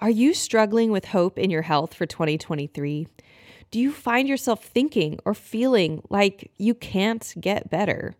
[0.00, 3.08] Are you struggling with hope in your health for 2023?
[3.72, 8.14] Do you find yourself thinking or feeling like you can't get better?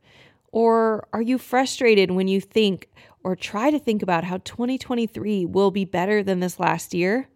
[0.50, 2.88] Or are you frustrated when you think
[3.22, 7.28] or try to think about how 2023 will be better than this last year?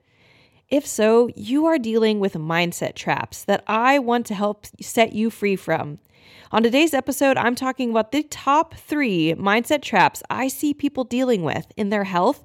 [0.73, 5.29] If so, you are dealing with mindset traps that I want to help set you
[5.29, 5.99] free from.
[6.51, 11.43] On today's episode, I'm talking about the top three mindset traps I see people dealing
[11.43, 12.43] with in their health,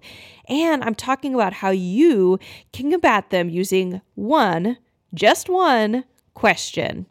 [0.50, 2.38] and I'm talking about how you
[2.74, 4.78] can combat them using one,
[5.14, 6.04] just one,
[6.34, 7.06] question.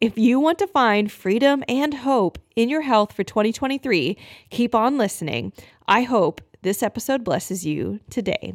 [0.00, 4.16] If you want to find freedom and hope in your health for 2023,
[4.50, 5.52] keep on listening.
[5.88, 8.54] I hope this episode blesses you today.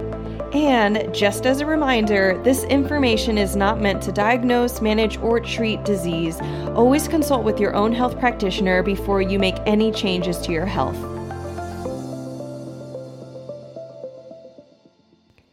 [0.53, 5.85] And just as a reminder, this information is not meant to diagnose, manage, or treat
[5.85, 6.41] disease.
[6.75, 10.97] Always consult with your own health practitioner before you make any changes to your health.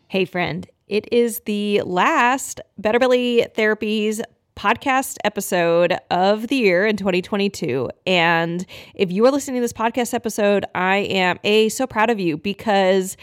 [0.09, 4.21] Hey, friend, it is the last Better Belly Therapies
[4.57, 7.89] podcast episode of the year in 2022.
[8.05, 12.19] And if you are listening to this podcast episode, I am A, so proud of
[12.19, 13.17] you because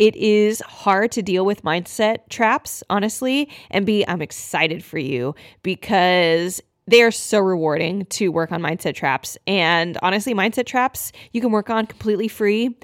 [0.00, 3.50] it is hard to deal with mindset traps, honestly.
[3.70, 8.94] And B, I'm excited for you because they are so rewarding to work on mindset
[8.94, 9.36] traps.
[9.46, 12.74] And honestly, mindset traps you can work on completely free,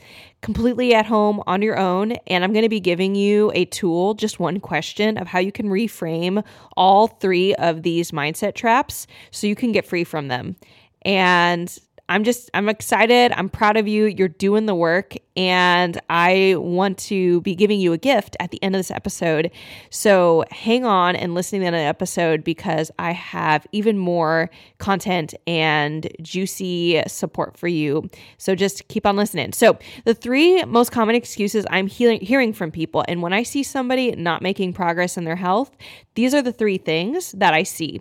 [0.42, 2.12] completely at home on your own.
[2.26, 5.52] And I'm going to be giving you a tool, just one question of how you
[5.52, 6.44] can reframe
[6.76, 10.54] all three of these mindset traps so you can get free from them.
[11.00, 11.74] And
[12.08, 13.32] I'm just, I'm excited.
[13.32, 14.06] I'm proud of you.
[14.06, 15.14] You're doing the work.
[15.36, 19.50] And I want to be giving you a gift at the end of this episode.
[19.90, 26.08] So hang on and listening to the episode because I have even more content and
[26.22, 28.08] juicy support for you.
[28.38, 29.52] So just keep on listening.
[29.52, 33.62] So, the three most common excuses I'm he- hearing from people, and when I see
[33.62, 35.70] somebody not making progress in their health,
[36.14, 38.00] these are the three things that I see.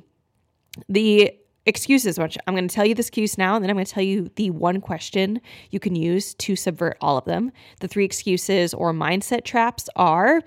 [0.89, 1.33] The
[1.65, 4.03] excuses, I'm going to tell you the excuse now, and then I'm going to tell
[4.03, 7.51] you the one question you can use to subvert all of them.
[7.79, 10.41] The three excuses or mindset traps are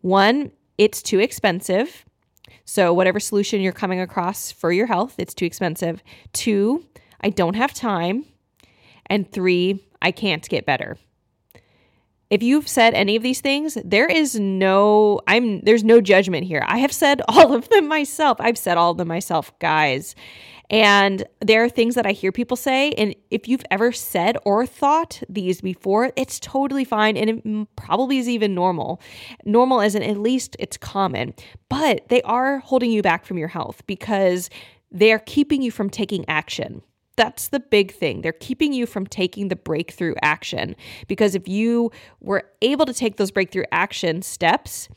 [0.00, 2.04] one, it's too expensive.
[2.64, 6.02] So, whatever solution you're coming across for your health, it's too expensive.
[6.32, 6.84] Two,
[7.20, 8.24] I don't have time.
[9.06, 10.98] And three, I can't get better.
[12.28, 16.64] If you've said any of these things, there is no I'm there's no judgment here.
[16.66, 18.38] I have said all of them myself.
[18.40, 20.14] I've said all of them myself, guys.
[20.70, 22.92] And there are things that I hear people say.
[22.92, 27.16] And if you've ever said or thought these before, it's totally fine.
[27.16, 29.00] And it probably is even normal.
[29.44, 31.34] Normal isn't, at least it's common.
[31.68, 34.50] But they are holding you back from your health because
[34.90, 36.82] they're keeping you from taking action.
[37.16, 38.20] That's the big thing.
[38.20, 40.76] They're keeping you from taking the breakthrough action.
[41.08, 41.90] Because if you
[42.20, 44.88] were able to take those breakthrough action steps,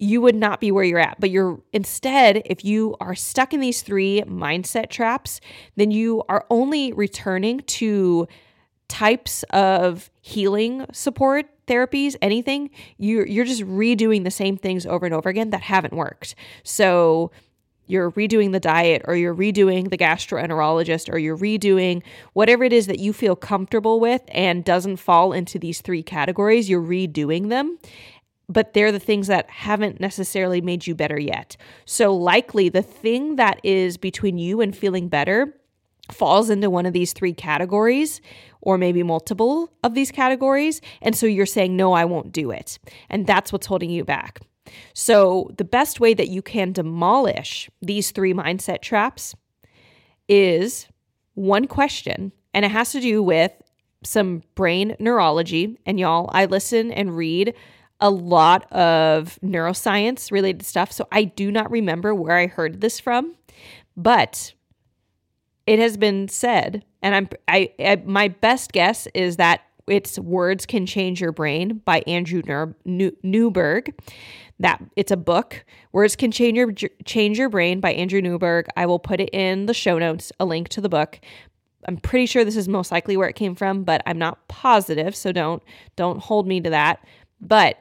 [0.00, 1.20] you would not be where you're at.
[1.20, 5.40] But you're instead, if you are stuck in these three mindset traps,
[5.76, 8.26] then you are only returning to
[8.88, 12.68] types of healing support therapies anything
[12.98, 17.30] you're you're just redoing the same things over and over again that haven't worked so
[17.86, 22.02] you're redoing the diet or you're redoing the gastroenterologist or you're redoing
[22.32, 26.68] whatever it is that you feel comfortable with and doesn't fall into these three categories
[26.68, 27.78] you're redoing them
[28.50, 31.56] but they're the things that haven't necessarily made you better yet.
[31.86, 35.54] So, likely the thing that is between you and feeling better
[36.10, 38.20] falls into one of these three categories,
[38.60, 40.80] or maybe multiple of these categories.
[41.00, 42.80] And so you're saying, no, I won't do it.
[43.08, 44.40] And that's what's holding you back.
[44.92, 49.36] So, the best way that you can demolish these three mindset traps
[50.28, 50.88] is
[51.34, 53.52] one question, and it has to do with
[54.02, 55.78] some brain neurology.
[55.86, 57.54] And y'all, I listen and read
[58.00, 60.92] a lot of neuroscience related stuff.
[60.92, 63.34] So I do not remember where I heard this from,
[63.96, 64.54] but
[65.66, 70.66] it has been said, and I'm I, I my best guess is that it's Words
[70.66, 72.42] Can Change Your Brain by Andrew
[72.84, 73.94] Newberg.
[74.58, 75.64] That it's a book.
[75.92, 76.72] Words Can Change Your
[77.04, 78.66] Change Your Brain by Andrew Newberg.
[78.76, 81.20] I will put it in the show notes, a link to the book.
[81.86, 85.16] I'm pretty sure this is most likely where it came from, but I'm not positive,
[85.16, 85.62] so don't
[85.96, 87.04] don't hold me to that.
[87.40, 87.78] But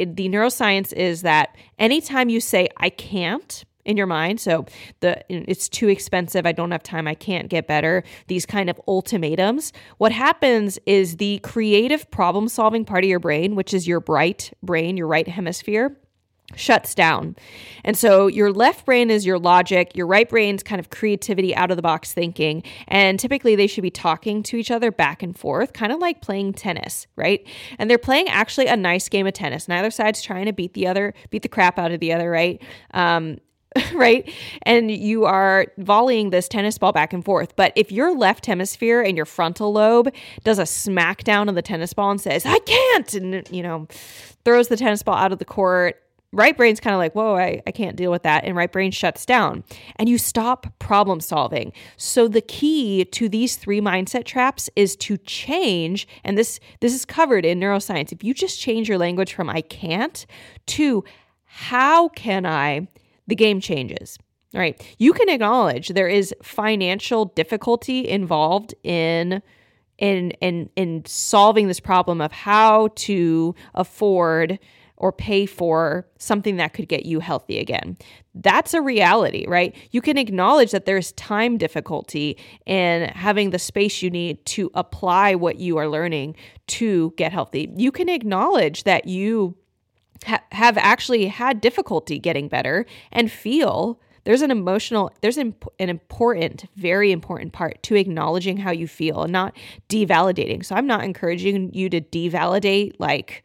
[0.00, 4.66] it, the neuroscience is that anytime you say I can't in your mind, so
[5.00, 8.80] the it's too expensive, I don't have time, I can't get better, these kind of
[8.86, 14.00] ultimatums, what happens is the creative problem solving part of your brain, which is your
[14.00, 15.96] bright brain, your right hemisphere,
[16.56, 17.36] shuts down.
[17.84, 21.70] And so your left brain is your logic, your right brain's kind of creativity, out
[21.70, 22.62] of the box thinking.
[22.88, 26.20] And typically they should be talking to each other back and forth, kind of like
[26.20, 27.46] playing tennis, right?
[27.78, 29.68] And they're playing actually a nice game of tennis.
[29.68, 32.62] Neither side's trying to beat the other, beat the crap out of the other, right?
[32.92, 33.38] Um,
[33.94, 34.28] right?
[34.62, 37.54] And you are volleying this tennis ball back and forth.
[37.56, 40.12] But if your left hemisphere and your frontal lobe
[40.42, 43.86] does a smackdown of the tennis ball and says, I can't, and, you know,
[44.44, 47.62] throws the tennis ball out of the court right brain's kind of like, whoa, I,
[47.66, 48.44] I can't deal with that.
[48.44, 49.64] And right brain shuts down
[49.96, 51.72] and you stop problem solving.
[51.96, 57.04] So the key to these three mindset traps is to change, and this this is
[57.04, 58.12] covered in neuroscience.
[58.12, 60.24] If you just change your language from I can't
[60.66, 61.04] to
[61.44, 62.86] how can I,
[63.26, 64.18] the game changes.
[64.54, 64.80] All right.
[64.98, 69.42] You can acknowledge there is financial difficulty involved in
[69.98, 74.58] in in in solving this problem of how to afford
[75.00, 77.96] or pay for something that could get you healthy again.
[78.34, 79.74] That's a reality, right?
[79.92, 82.36] You can acknowledge that there's time difficulty
[82.66, 86.36] in having the space you need to apply what you are learning
[86.68, 87.72] to get healthy.
[87.76, 89.56] You can acknowledge that you
[90.26, 95.88] ha- have actually had difficulty getting better and feel there's an emotional there's an, an
[95.88, 99.56] important very important part to acknowledging how you feel and not
[99.88, 103.42] devalidating so i'm not encouraging you to devalidate like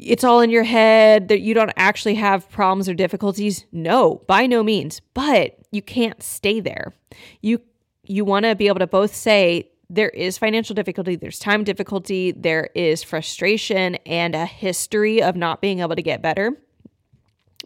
[0.00, 4.46] it's all in your head that you don't actually have problems or difficulties no by
[4.46, 6.92] no means but you can't stay there
[7.40, 7.60] you
[8.04, 12.32] you want to be able to both say there is financial difficulty there's time difficulty
[12.32, 16.56] there is frustration and a history of not being able to get better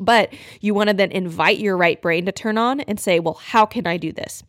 [0.00, 3.34] but you want to then invite your right brain to turn on and say, well,
[3.34, 4.42] how can I do this?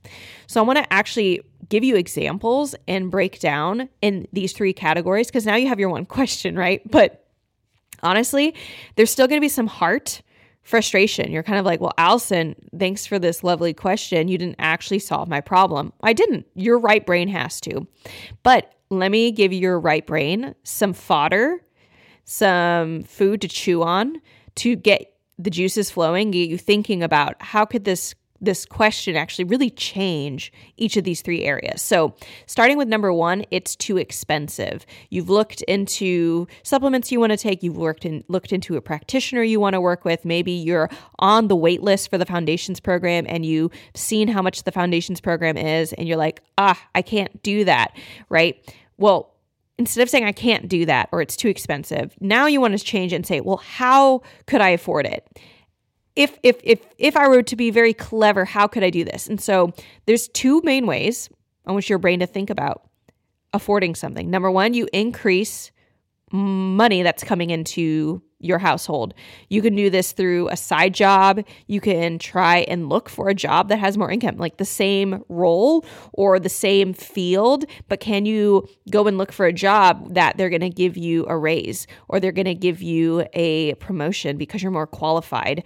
[0.48, 5.28] So I want to actually give you examples and break down in these three categories
[5.28, 6.82] because now you have your one question, right?
[6.90, 7.25] But
[8.04, 8.56] honestly,
[8.96, 10.22] there's still going to be some heart
[10.64, 11.32] frustration.
[11.32, 14.28] You're kind of like, well, Allison, thanks for this lovely question.
[14.28, 15.94] You didn't actually solve my problem.
[16.02, 16.48] I didn't.
[16.56, 17.88] Your right brain has to.
[18.44, 21.62] But let me give your right brain some fodder,
[22.24, 24.22] some food to chew on
[24.56, 28.16] to get the juices flowing, get you thinking about how could this
[28.46, 31.82] this question actually really change each of these three areas.
[31.82, 32.16] So,
[32.46, 34.86] starting with number 1, it's too expensive.
[35.10, 39.44] You've looked into supplements you want to take, you've worked in looked into a practitioner
[39.44, 40.90] you want to work with, maybe you're
[41.20, 45.20] on the wait list for the foundations program and you've seen how much the foundations
[45.20, 47.96] program is and you're like, "Ah, I can't do that."
[48.30, 48.58] Right?
[48.98, 49.34] Well,
[49.78, 52.84] instead of saying I can't do that or it's too expensive, now you want to
[52.84, 55.28] change and say, "Well, how could I afford it?"
[56.16, 59.28] If if if if I were to be very clever, how could I do this?
[59.28, 59.74] And so
[60.06, 61.30] there's two main ways
[61.66, 62.88] I want your brain to think about
[63.54, 64.30] affording something.
[64.30, 65.72] Number one, you increase
[66.32, 69.14] money that's coming into your household.
[69.50, 71.44] You can do this through a side job.
[71.68, 75.24] You can try and look for a job that has more income, like the same
[75.30, 80.38] role or the same field, but can you go and look for a job that
[80.38, 84.38] they're going to give you a raise or they're going to give you a promotion
[84.38, 85.64] because you're more qualified?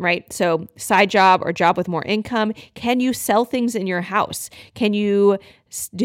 [0.00, 0.30] Right?
[0.32, 2.52] So, side job or job with more income.
[2.74, 4.50] Can you sell things in your house?
[4.74, 5.38] Can you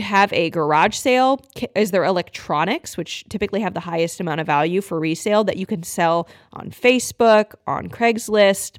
[0.02, 1.40] have a garage sale?
[1.76, 5.66] Is there electronics, which typically have the highest amount of value for resale, that you
[5.66, 8.78] can sell on Facebook, on Craigslist?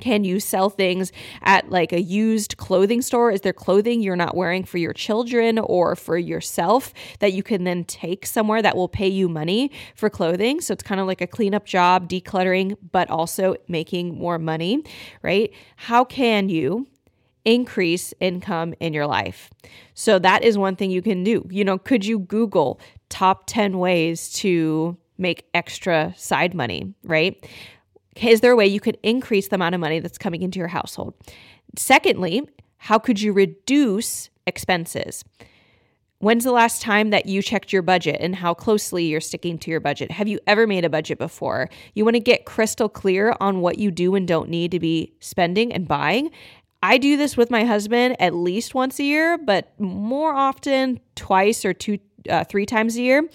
[0.00, 3.30] Can you sell things at like a used clothing store?
[3.30, 7.64] Is there clothing you're not wearing for your children or for yourself that you can
[7.64, 10.60] then take somewhere that will pay you money for clothing?
[10.60, 14.82] So it's kind of like a cleanup job, decluttering, but also making more money,
[15.22, 15.52] right?
[15.76, 16.86] How can you
[17.44, 19.50] increase income in your life?
[19.94, 21.46] So that is one thing you can do.
[21.50, 27.48] You know, could you Google top 10 ways to make extra side money, right?
[28.16, 30.68] Is there a way you could increase the amount of money that's coming into your
[30.68, 31.14] household?
[31.76, 35.24] Secondly, how could you reduce expenses?
[36.18, 39.70] When's the last time that you checked your budget and how closely you're sticking to
[39.70, 40.10] your budget?
[40.10, 41.68] Have you ever made a budget before?
[41.94, 45.12] You want to get crystal clear on what you do and don't need to be
[45.20, 46.30] spending and buying.
[46.82, 51.64] I do this with my husband at least once a year, but more often twice
[51.64, 51.98] or two
[52.30, 53.28] uh, three times a year.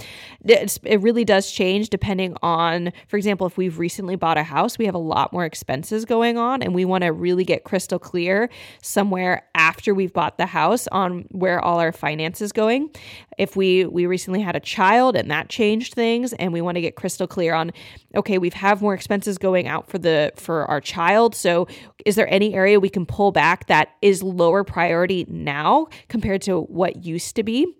[0.45, 4.77] It's, it really does change depending on, for example, if we've recently bought a house,
[4.77, 7.99] we have a lot more expenses going on, and we want to really get crystal
[7.99, 8.49] clear
[8.81, 12.89] somewhere after we've bought the house on where all our finances going.
[13.37, 16.81] If we we recently had a child and that changed things, and we want to
[16.81, 17.71] get crystal clear on,
[18.15, 21.35] okay, we've have more expenses going out for the for our child.
[21.35, 21.67] So,
[22.05, 26.61] is there any area we can pull back that is lower priority now compared to
[26.61, 27.78] what used to be?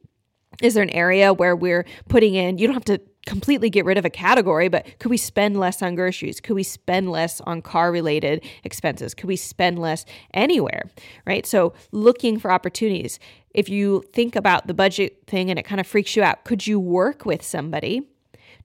[0.62, 3.98] Is there an area where we're putting in, you don't have to completely get rid
[3.98, 6.42] of a category, but could we spend less on groceries?
[6.42, 9.14] Could we spend less on car related expenses?
[9.14, 10.90] Could we spend less anywhere?
[11.26, 11.46] Right.
[11.46, 13.20] So looking for opportunities.
[13.54, 16.68] If you think about the budget thing and it kind of freaks you out, could
[16.68, 18.08] you work with somebody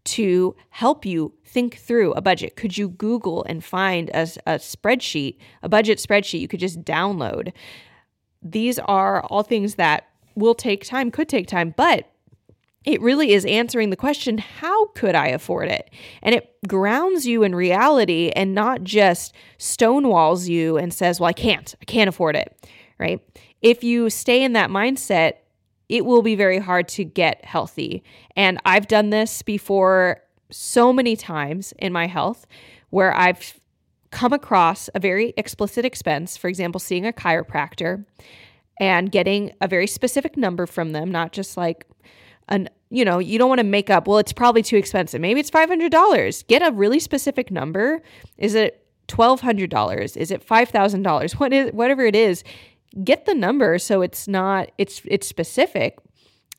[0.05, 2.57] to help you think through a budget?
[2.57, 7.53] Could you Google and find a, a spreadsheet, a budget spreadsheet you could just download?
[8.43, 12.11] These are all things that will take time, could take time, but
[12.85, 15.91] it really is answering the question how could I afford it?
[16.23, 21.33] And it grounds you in reality and not just stonewalls you and says, well, I
[21.33, 22.55] can't, I can't afford it,
[22.99, 23.21] right?
[23.63, 25.35] If you stay in that mindset,
[25.89, 28.05] it will be very hard to get healthy.
[28.37, 32.47] And I've done this before so many times in my health
[32.91, 33.59] where I've
[34.11, 38.05] come across a very explicit expense, for example, seeing a chiropractor
[38.79, 41.87] and getting a very specific number from them, not just like
[42.49, 45.21] an you know, you don't want to make up, well, it's probably too expensive.
[45.21, 46.47] Maybe it's $500.
[46.47, 48.03] Get a really specific number.
[48.39, 50.17] Is it $1200?
[50.17, 51.33] Is it $5000?
[51.41, 52.45] What is whatever it is,
[53.03, 55.99] get the number so it's not it's it's specific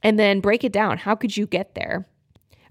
[0.04, 0.98] and then break it down.
[0.98, 2.08] How could you get there?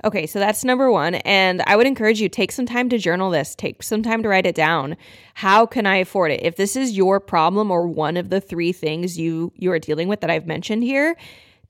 [0.04, 1.14] Okay, so that's number one.
[1.14, 4.28] And I would encourage you take some time to journal this, take some time to
[4.28, 4.99] write it down.
[5.32, 6.40] How can I afford it?
[6.42, 10.08] If this is your problem or one of the three things you you are dealing
[10.08, 11.16] with that I've mentioned here,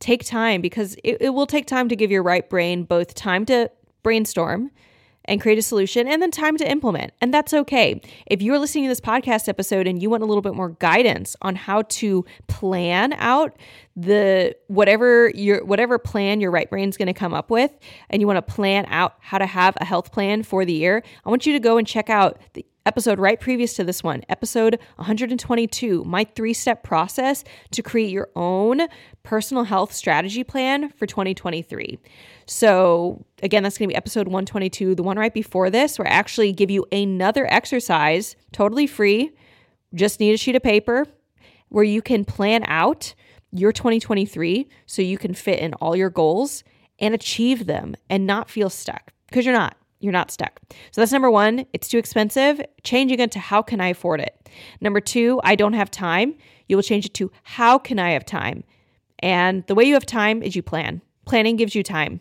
[0.00, 3.46] take time because it, it will take time to give your right brain both time
[3.46, 3.70] to
[4.02, 4.72] brainstorm
[5.26, 7.12] and create a solution and then time to implement.
[7.20, 8.00] And that's okay.
[8.26, 11.36] If you're listening to this podcast episode and you want a little bit more guidance
[11.42, 13.56] on how to plan out
[13.96, 17.70] the whatever your whatever plan your right brain's going to come up with
[18.10, 21.02] and you want to plan out how to have a health plan for the year,
[21.24, 24.22] I want you to go and check out the episode right previous to this one,
[24.28, 28.82] episode 122, my three step process to create your own
[29.22, 31.98] personal health strategy plan for 2023.
[32.46, 34.94] So, again, that's going to be episode 122.
[34.94, 39.32] The one right before this, where I actually give you another exercise, totally free,
[39.94, 41.06] just need a sheet of paper,
[41.68, 43.14] where you can plan out
[43.50, 46.64] your 2023 so you can fit in all your goals
[46.98, 49.76] and achieve them and not feel stuck because you're not.
[50.04, 50.60] You're not stuck.
[50.90, 51.64] So that's number one.
[51.72, 52.60] It's too expensive.
[52.82, 54.50] Changing it to how can I afford it?
[54.82, 56.34] Number two, I don't have time.
[56.68, 58.64] You will change it to how can I have time?
[59.20, 61.00] And the way you have time is you plan.
[61.24, 62.20] Planning gives you time.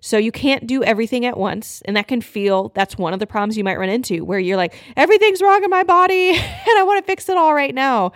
[0.00, 1.82] So you can't do everything at once.
[1.84, 4.56] And that can feel that's one of the problems you might run into where you're
[4.56, 8.10] like, everything's wrong in my body and I want to fix it all right now.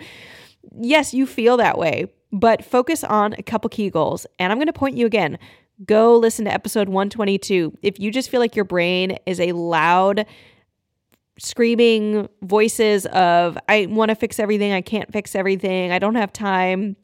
[0.77, 4.25] Yes, you feel that way, but focus on a couple key goals.
[4.39, 5.37] And I'm going to point you again
[5.83, 7.77] go listen to episode 122.
[7.81, 10.25] If you just feel like your brain is a loud,
[11.37, 16.31] screaming voices of, I want to fix everything, I can't fix everything, I don't have
[16.31, 16.95] time,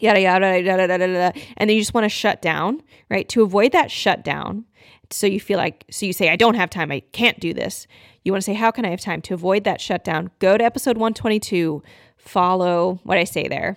[0.00, 3.28] yada, yada, yada, yada, yada, and then you just want to shut down, right?
[3.30, 4.64] To avoid that shutdown,
[5.10, 7.88] so you feel like, so you say, I don't have time, I can't do this.
[8.22, 9.22] You want to say, How can I have time?
[9.22, 11.82] To avoid that shutdown, go to episode 122,
[12.16, 13.76] follow what I say there.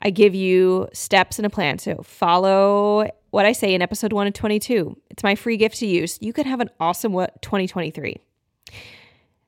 [0.00, 1.78] I give you steps and a plan.
[1.78, 4.96] So follow what I say in episode 1 of 22.
[5.10, 6.06] It's my free gift to.
[6.06, 8.20] So you could have an awesome 2023.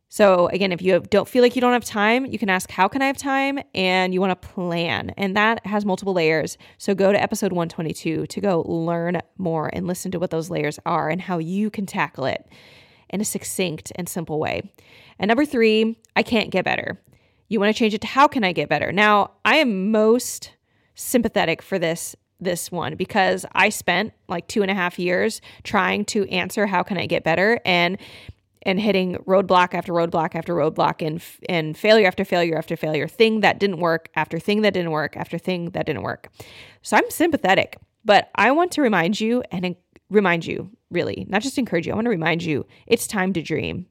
[0.09, 2.88] So again, if you don't feel like you don't have time, you can ask, How
[2.88, 3.61] can I have time?
[3.76, 5.11] And you want to plan.
[5.11, 6.59] And that has multiple layers.
[6.78, 10.81] So go to episode 122 to go learn more and listen to what those layers
[10.85, 12.45] are and how you can tackle it
[13.09, 14.69] in a succinct and simple way.
[15.21, 17.00] And number three, I can't get better.
[17.47, 18.90] You want to change it to how can I get better?
[18.90, 20.50] Now, I am most
[20.97, 26.05] sympathetic for this this one because I spent like two and a half years trying
[26.07, 27.99] to answer how can I get better and
[28.62, 33.40] and hitting roadblock after roadblock after roadblock and and failure after failure after failure, thing
[33.40, 36.28] that didn't work after thing that didn't work after thing that didn't work.
[36.83, 39.76] So I'm sympathetic, but I want to remind you and
[40.11, 41.93] remind you, really, not just encourage you.
[41.93, 43.87] I want to remind you, it's time to dream.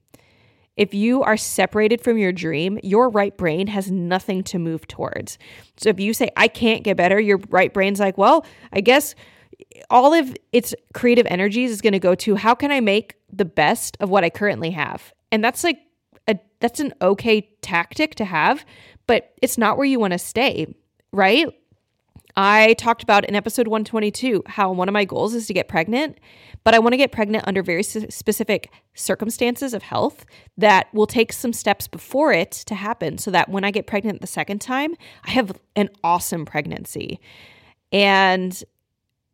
[0.77, 5.37] If you are separated from your dream, your right brain has nothing to move towards.
[5.77, 9.15] So if you say, I can't get better, your right brain's like, well, I guess
[9.89, 13.45] all of its creative energies is going to go to how can I make the
[13.45, 15.13] best of what I currently have?
[15.31, 15.79] And that's like
[16.27, 18.65] a that's an okay tactic to have,
[19.07, 20.73] but it's not where you want to stay,
[21.11, 21.47] right?
[22.37, 26.19] I talked about in episode 122 how one of my goals is to get pregnant,
[26.63, 30.25] but I want to get pregnant under very specific circumstances of health
[30.57, 34.19] that will take some steps before it to happen so that when I get pregnant
[34.19, 37.21] the second time, I have an awesome pregnancy.
[37.93, 38.61] And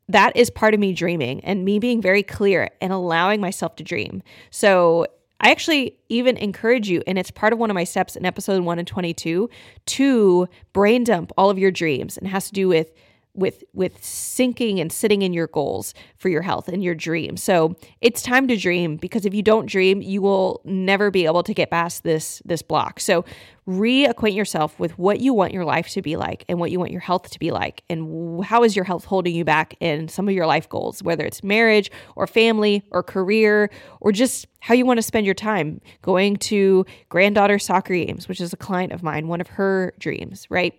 [0.07, 3.83] that is part of me dreaming and me being very clear and allowing myself to
[3.83, 4.21] dream.
[4.51, 5.07] So
[5.41, 8.63] I actually even encourage you, and it's part of one of my steps in episode
[8.63, 9.49] one and 22,
[9.87, 12.17] to brain dump all of your dreams.
[12.17, 12.93] And has to do with
[13.33, 17.41] with with sinking and sitting in your goals for your health and your dreams.
[17.41, 21.43] So it's time to dream because if you don't dream, you will never be able
[21.43, 22.99] to get past this this block.
[22.99, 23.25] So
[23.67, 26.91] reacquaint yourself with what you want your life to be like and what you want
[26.91, 30.27] your health to be like and how is your health holding you back in some
[30.27, 33.69] of your life goals, whether it's marriage or family or career
[34.01, 38.41] or just how you want to spend your time going to granddaughter soccer games, which
[38.41, 40.73] is a client of mine, one of her dreams, right?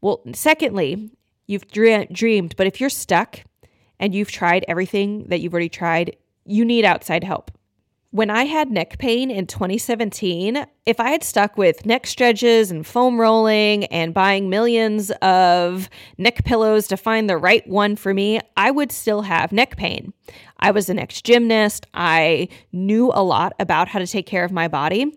[0.00, 1.10] Well, secondly,
[1.46, 3.40] You've dreamed, but if you're stuck
[3.98, 7.50] and you've tried everything that you've already tried, you need outside help.
[8.10, 12.86] When I had neck pain in 2017, if I had stuck with neck stretches and
[12.86, 18.38] foam rolling and buying millions of neck pillows to find the right one for me,
[18.56, 20.12] I would still have neck pain.
[20.60, 21.88] I was an ex gymnast.
[21.92, 25.12] I knew a lot about how to take care of my body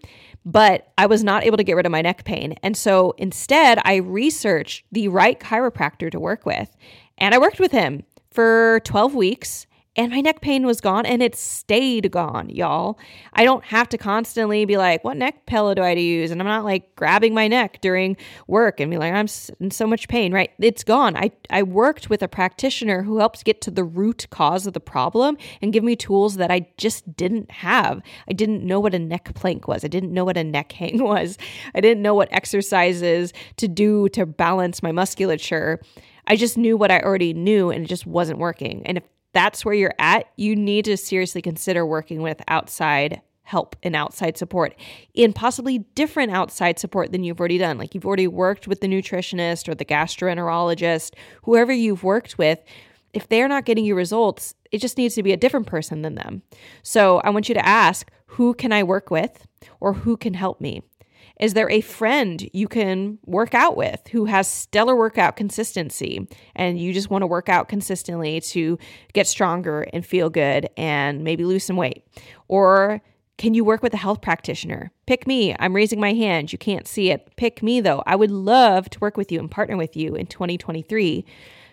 [0.48, 2.56] but I was not able to get rid of my neck pain.
[2.63, 6.74] And so instead, I researched the right chiropractor to work with.
[7.18, 9.66] And I worked with him for 12 weeks
[9.98, 13.00] and my neck pain was gone and it stayed gone, y'all.
[13.34, 16.30] I don't have to constantly be like, what neck pillow do I use?
[16.30, 19.27] And I'm not like grabbing my neck during work and be like, I'm
[19.60, 20.51] in so much pain, right?
[20.60, 21.18] It's gone.
[21.18, 24.80] I, I worked with a practitioner who helps get to the root cause of the
[24.80, 28.04] problem and give me tools that I just didn't have.
[28.30, 29.84] I didn't know what a neck plank was.
[29.84, 31.39] I didn't know what a neck hang was.
[31.74, 35.81] I didn't know what exercises to do to balance my musculature.
[36.27, 38.86] I just knew what I already knew and it just wasn't working.
[38.86, 43.77] And if that's where you're at, you need to seriously consider working with outside help
[43.81, 44.75] and outside support
[45.13, 47.77] in possibly different outside support than you've already done.
[47.77, 51.13] Like you've already worked with the nutritionist or the gastroenterologist,
[51.44, 52.59] whoever you've worked with.
[53.13, 56.16] If they're not getting you results, it just needs to be a different person than
[56.16, 56.42] them.
[56.83, 59.48] So I want you to ask who can I work with
[59.79, 60.81] or who can help me?
[61.39, 66.79] Is there a friend you can work out with who has stellar workout consistency and
[66.79, 68.79] you just want to work out consistently to
[69.13, 72.03] get stronger and feel good and maybe lose some weight?
[72.47, 73.01] Or
[73.37, 74.91] can you work with a health practitioner?
[75.05, 75.55] Pick me.
[75.59, 76.51] I'm raising my hand.
[76.51, 77.35] You can't see it.
[77.35, 78.01] Pick me, though.
[78.07, 81.23] I would love to work with you and partner with you in 2023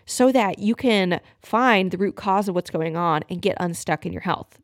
[0.04, 4.04] so that you can find the root cause of what's going on and get unstuck
[4.04, 4.58] in your health.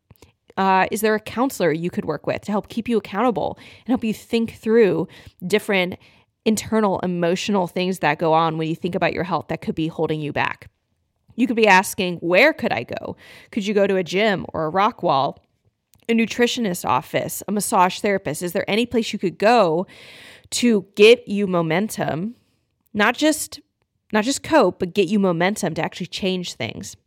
[0.61, 3.88] Uh, is there a counselor you could work with to help keep you accountable and
[3.88, 5.09] help you think through
[5.46, 5.96] different
[6.44, 9.88] internal emotional things that go on when you think about your health that could be
[9.88, 10.70] holding you back?
[11.35, 13.16] You could be asking, where could I go?
[13.51, 15.42] Could you go to a gym or a rock wall,
[16.11, 18.42] a nutritionist office, a massage therapist?
[18.42, 19.87] Is there any place you could go
[20.51, 22.35] to get you momentum,
[22.92, 23.61] not just
[24.12, 26.99] not just cope, but get you momentum to actually change things?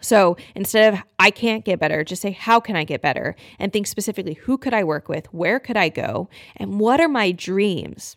[0.00, 3.72] So instead of I can't get better, just say how can I get better and
[3.72, 5.26] think specifically who could I work with?
[5.32, 6.28] Where could I go?
[6.56, 8.16] And what are my dreams?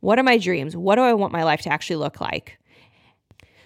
[0.00, 0.76] What are my dreams?
[0.76, 2.58] What do I want my life to actually look like?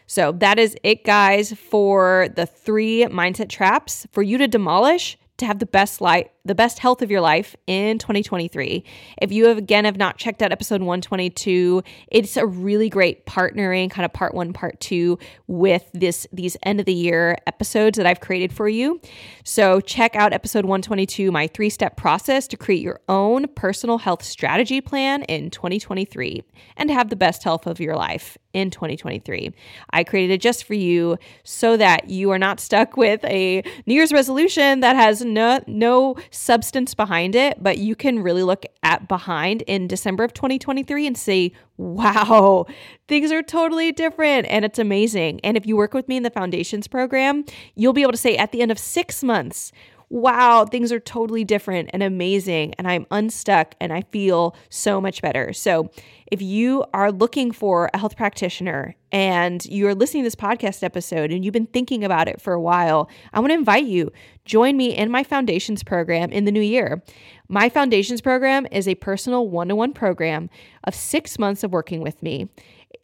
[0.06, 5.46] So that is it, guys, for the three mindset traps for you to demolish to
[5.46, 8.84] have the best life the best health of your life in 2023.
[9.20, 13.90] If you have again have not checked out episode 122, it's a really great partnering
[13.90, 15.18] kind of part 1 part 2
[15.48, 19.00] with this these end of the year episodes that I've created for you.
[19.44, 24.80] So check out episode 122 my 3-step process to create your own personal health strategy
[24.80, 26.44] plan in 2023
[26.76, 29.52] and have the best health of your life in 2023.
[29.90, 33.94] I created it just for you so that you are not stuck with a New
[33.94, 39.08] Year's resolution that has no no substance behind it, but you can really look at
[39.08, 42.66] behind in December of 2023 and say, wow,
[43.08, 45.40] things are totally different and it's amazing.
[45.44, 48.36] And if you work with me in the foundations program, you'll be able to say
[48.36, 49.72] at the end of six months,
[50.08, 55.20] wow, things are totally different and amazing, and I'm unstuck and I feel so much
[55.22, 55.52] better.
[55.52, 55.90] So,
[56.26, 61.30] if you are looking for a health practitioner and you're listening to this podcast episode
[61.30, 64.12] and you've been thinking about it for a while, I want to invite you
[64.44, 67.02] join me in my foundations program in the new year.
[67.48, 70.50] My foundations program is a personal one-to-one program
[70.84, 72.48] of 6 months of working with me.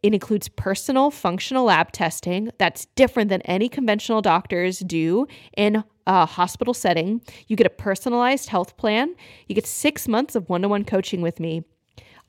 [0.01, 6.25] It includes personal functional lab testing that's different than any conventional doctors do in a
[6.25, 7.21] hospital setting.
[7.47, 9.15] You get a personalized health plan.
[9.47, 11.63] You get six months of one to one coaching with me.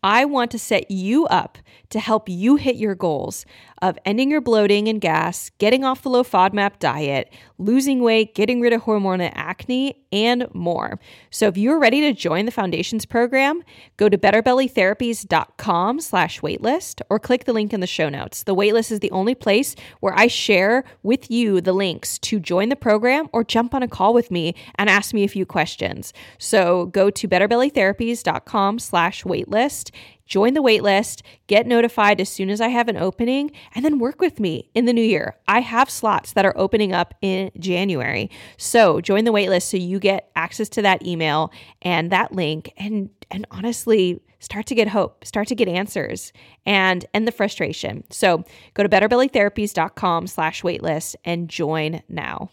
[0.05, 1.57] I want to set you up
[1.89, 3.47] to help you hit your goals
[3.85, 8.63] of ending your bloating and gas, getting off the low FODMAP diet, losing weight, getting
[8.63, 10.99] rid of hormonal acne, and more.
[11.31, 13.63] So if you're ready to join the Foundations program,
[13.99, 18.45] go to betterbellytherapies.com slash waitlist or click the link in the show notes.
[18.45, 22.71] The waitlist is the only place where I share with you the links to join
[22.71, 26.15] the program or jump on a call with me and ask me a few questions.
[26.39, 29.91] So go to betterbellytherapies.com slash waitlist
[30.27, 34.21] join the waitlist, get notified as soon as I have an opening, and then work
[34.21, 35.37] with me in the new year.
[35.49, 38.31] I have slots that are opening up in January.
[38.57, 43.11] So join the waitlist so you get access to that email and that link and
[43.31, 46.33] and honestly start to get hope, start to get answers
[46.67, 48.05] and end the frustration.
[48.11, 52.51] So go to betterbellytherapies.com slash waitlist and join now.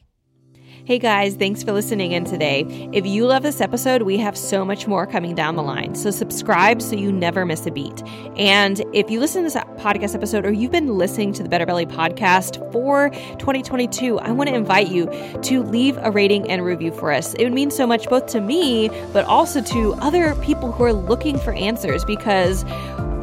[0.84, 2.66] Hey guys, thanks for listening in today.
[2.92, 5.94] If you love this episode, we have so much more coming down the line.
[5.94, 8.02] So subscribe so you never miss a beat.
[8.36, 11.68] And if you listen to this podcast episode or you've been listening to the Better
[11.68, 15.06] Belly podcast for 2022, I want to invite you
[15.44, 17.36] to leave a rating and review for us.
[17.36, 20.94] It would mean so much both to me, but also to other people who are
[20.94, 22.64] looking for answers because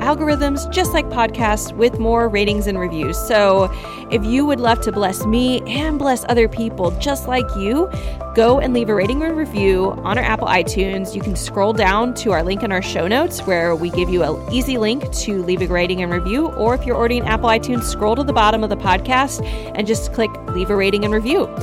[0.09, 3.18] algorithms just like podcasts with more ratings and reviews.
[3.18, 3.71] So
[4.11, 7.90] if you would love to bless me and bless other people just like you,
[8.35, 11.14] go and leave a rating and review on our Apple iTunes.
[11.14, 14.23] You can scroll down to our link in our show notes where we give you
[14.23, 16.47] an easy link to leave a rating and review.
[16.53, 19.44] Or if you're already in Apple iTunes, scroll to the bottom of the podcast
[19.75, 21.55] and just click leave a rating and review.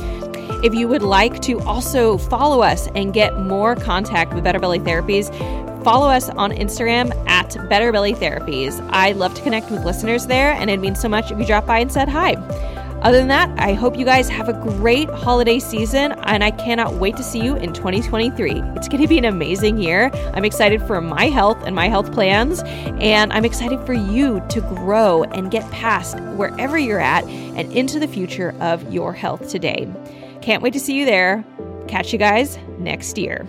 [0.62, 4.78] If you would like to also follow us and get more contact with Better Belly
[4.78, 5.32] Therapies,
[5.86, 8.84] follow us on Instagram at Better Belly Therapies.
[8.90, 11.64] I love to connect with listeners there, and it means so much if you drop
[11.64, 12.32] by and said hi.
[13.02, 16.94] Other than that, I hope you guys have a great holiday season, and I cannot
[16.94, 18.62] wait to see you in 2023.
[18.74, 20.10] It's going to be an amazing year.
[20.34, 24.60] I'm excited for my health and my health plans, and I'm excited for you to
[24.62, 29.88] grow and get past wherever you're at and into the future of your health today.
[30.42, 31.44] Can't wait to see you there.
[31.86, 33.46] Catch you guys next year.